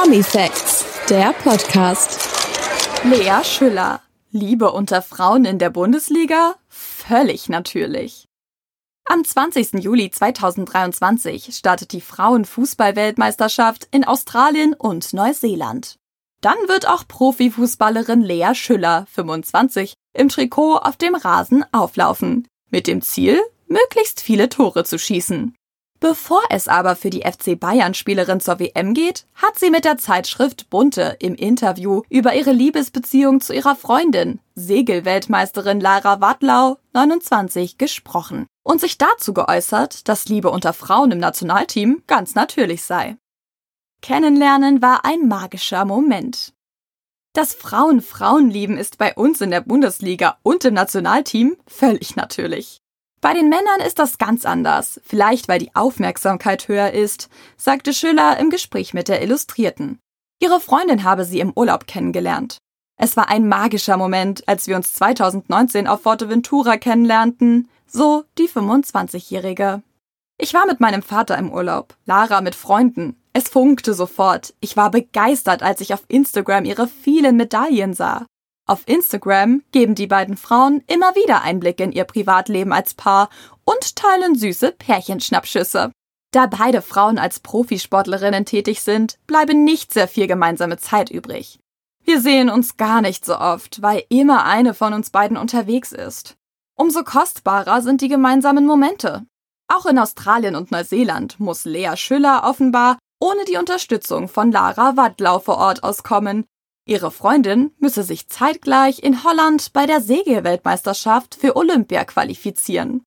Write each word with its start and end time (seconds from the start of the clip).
Promi 0.00 0.22
Facts, 0.22 0.84
der 1.10 1.32
Podcast. 1.32 2.20
Lea 3.02 3.42
Schüller. 3.42 4.00
Liebe 4.30 4.70
unter 4.70 5.02
Frauen 5.02 5.44
in 5.44 5.58
der 5.58 5.70
Bundesliga? 5.70 6.54
Völlig 6.68 7.48
natürlich. 7.48 8.28
Am 9.06 9.24
20. 9.24 9.82
Juli 9.82 10.08
2023 10.10 11.52
startet 11.52 11.90
die 11.90 12.00
Frauenfußball-Weltmeisterschaft 12.00 13.88
in 13.90 14.04
Australien 14.04 14.72
und 14.72 15.12
Neuseeland. 15.14 15.96
Dann 16.42 16.58
wird 16.68 16.88
auch 16.88 17.08
Profifußballerin 17.08 18.22
Lea 18.22 18.54
Schüller, 18.54 19.04
25, 19.10 19.94
im 20.12 20.28
Trikot 20.28 20.76
auf 20.76 20.96
dem 20.96 21.16
Rasen 21.16 21.64
auflaufen. 21.72 22.46
Mit 22.70 22.86
dem 22.86 23.02
Ziel, 23.02 23.40
möglichst 23.66 24.20
viele 24.20 24.48
Tore 24.48 24.84
zu 24.84 24.96
schießen. 24.96 25.57
Bevor 26.00 26.42
es 26.48 26.68
aber 26.68 26.94
für 26.94 27.10
die 27.10 27.22
FC 27.22 27.58
Bayern-Spielerin 27.58 28.40
zur 28.40 28.60
WM 28.60 28.94
geht, 28.94 29.26
hat 29.34 29.58
sie 29.58 29.68
mit 29.68 29.84
der 29.84 29.98
Zeitschrift 29.98 30.70
Bunte 30.70 31.16
im 31.18 31.34
Interview 31.34 32.02
über 32.08 32.34
ihre 32.34 32.52
Liebesbeziehung 32.52 33.40
zu 33.40 33.52
ihrer 33.52 33.74
Freundin, 33.74 34.38
Segelweltmeisterin 34.54 35.80
Lara 35.80 36.20
Wadlau, 36.20 36.78
29, 36.92 37.78
gesprochen 37.78 38.46
und 38.62 38.80
sich 38.80 38.96
dazu 38.96 39.34
geäußert, 39.34 40.08
dass 40.08 40.28
Liebe 40.28 40.50
unter 40.50 40.72
Frauen 40.72 41.10
im 41.10 41.18
Nationalteam 41.18 42.02
ganz 42.06 42.36
natürlich 42.36 42.84
sei. 42.84 43.16
Kennenlernen 44.00 44.80
war 44.80 45.04
ein 45.04 45.26
magischer 45.26 45.84
Moment. 45.84 46.52
Dass 47.32 47.54
Frauen 47.54 48.02
Frauen 48.02 48.50
lieben, 48.50 48.78
ist 48.78 48.98
bei 48.98 49.14
uns 49.14 49.40
in 49.40 49.50
der 49.50 49.62
Bundesliga 49.62 50.38
und 50.44 50.64
im 50.64 50.74
Nationalteam 50.74 51.56
völlig 51.66 52.14
natürlich. 52.14 52.78
Bei 53.20 53.34
den 53.34 53.48
Männern 53.48 53.80
ist 53.84 53.98
das 53.98 54.18
ganz 54.18 54.46
anders, 54.46 55.00
vielleicht 55.04 55.48
weil 55.48 55.58
die 55.58 55.74
Aufmerksamkeit 55.74 56.68
höher 56.68 56.92
ist, 56.92 57.28
sagte 57.56 57.92
Schüller 57.92 58.38
im 58.38 58.50
Gespräch 58.50 58.94
mit 58.94 59.08
der 59.08 59.22
Illustrierten. 59.22 59.98
Ihre 60.40 60.60
Freundin 60.60 61.02
habe 61.02 61.24
sie 61.24 61.40
im 61.40 61.52
Urlaub 61.54 61.88
kennengelernt. 61.88 62.58
Es 62.96 63.16
war 63.16 63.28
ein 63.28 63.48
magischer 63.48 63.96
Moment, 63.96 64.46
als 64.48 64.66
wir 64.66 64.76
uns 64.76 64.92
2019 64.92 65.86
auf 65.86 66.02
Forteventura 66.02 66.76
kennenlernten, 66.76 67.68
so 67.86 68.24
die 68.38 68.48
25-Jährige. 68.48 69.82
Ich 70.40 70.54
war 70.54 70.66
mit 70.66 70.78
meinem 70.78 71.02
Vater 71.02 71.36
im 71.38 71.50
Urlaub, 71.50 71.96
Lara 72.06 72.40
mit 72.40 72.54
Freunden. 72.54 73.20
Es 73.32 73.48
funkte 73.48 73.94
sofort. 73.94 74.54
Ich 74.60 74.76
war 74.76 74.90
begeistert, 74.90 75.62
als 75.62 75.80
ich 75.80 75.92
auf 75.94 76.04
Instagram 76.06 76.64
ihre 76.64 76.86
vielen 76.86 77.36
Medaillen 77.36 77.94
sah. 77.94 78.26
Auf 78.68 78.82
Instagram 78.86 79.62
geben 79.72 79.94
die 79.94 80.06
beiden 80.06 80.36
Frauen 80.36 80.84
immer 80.86 81.14
wieder 81.14 81.40
Einblicke 81.40 81.84
in 81.84 81.92
ihr 81.92 82.04
Privatleben 82.04 82.74
als 82.74 82.92
Paar 82.92 83.30
und 83.64 83.96
teilen 83.96 84.34
süße 84.34 84.72
Pärchenschnappschüsse. 84.72 85.90
Da 86.32 86.46
beide 86.46 86.82
Frauen 86.82 87.18
als 87.18 87.40
Profisportlerinnen 87.40 88.44
tätig 88.44 88.82
sind, 88.82 89.18
bleibe 89.26 89.54
nicht 89.54 89.94
sehr 89.94 90.06
viel 90.06 90.26
gemeinsame 90.26 90.76
Zeit 90.76 91.08
übrig. 91.10 91.58
Wir 92.04 92.20
sehen 92.20 92.50
uns 92.50 92.76
gar 92.76 93.00
nicht 93.00 93.24
so 93.24 93.38
oft, 93.38 93.80
weil 93.80 94.04
immer 94.10 94.44
eine 94.44 94.74
von 94.74 94.92
uns 94.92 95.08
beiden 95.08 95.38
unterwegs 95.38 95.92
ist. 95.92 96.36
Umso 96.76 97.04
kostbarer 97.04 97.80
sind 97.80 98.02
die 98.02 98.08
gemeinsamen 98.08 98.66
Momente. 98.66 99.24
Auch 99.68 99.86
in 99.86 99.98
Australien 99.98 100.54
und 100.54 100.70
Neuseeland 100.70 101.40
muss 101.40 101.64
Lea 101.64 101.96
Schüller 101.96 102.42
offenbar 102.44 102.98
ohne 103.18 103.46
die 103.46 103.56
Unterstützung 103.56 104.28
von 104.28 104.52
Lara 104.52 104.96
Wadlau 104.96 105.38
vor 105.38 105.56
Ort 105.56 105.82
auskommen, 105.82 106.44
Ihre 106.88 107.10
Freundin 107.10 107.70
müsse 107.78 108.02
sich 108.02 108.28
zeitgleich 108.28 109.02
in 109.02 109.22
Holland 109.22 109.74
bei 109.74 109.84
der 109.84 110.00
Segelweltmeisterschaft 110.00 111.34
für 111.34 111.54
Olympia 111.54 112.06
qualifizieren. 112.06 113.04